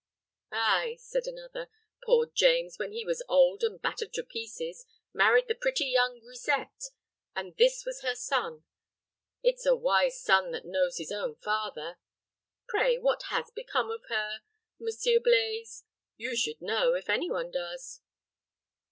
"Ay," 0.51 0.95
said 0.99 1.27
another, 1.27 1.69
"poor 2.03 2.25
James, 2.25 2.79
when 2.79 2.91
he 2.91 3.05
was 3.05 3.21
old, 3.29 3.61
and 3.61 3.79
battered 3.83 4.11
to 4.13 4.23
pieces, 4.23 4.87
married 5.13 5.47
the 5.47 5.53
pretty 5.53 5.85
young 5.85 6.19
grisette, 6.19 6.85
and 7.35 7.55
this 7.57 7.85
was 7.85 8.01
her 8.01 8.15
son. 8.15 8.63
It's 9.43 9.63
a 9.63 9.75
wise 9.75 10.19
son 10.19 10.53
that 10.53 10.65
knows 10.65 10.97
his 10.97 11.11
own 11.11 11.35
father. 11.35 11.99
Pray, 12.67 12.97
what 12.97 13.21
has 13.29 13.51
become 13.51 13.91
of 13.91 14.01
her, 14.09 14.41
Monsieur 14.79 15.19
Blaize? 15.19 15.83
You 16.17 16.35
should 16.35 16.63
know, 16.63 16.95
if 16.95 17.07
any 17.07 17.29
one 17.29 17.51
does." 17.51 18.01